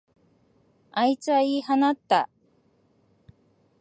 [0.93, 2.27] あいつは言い放った。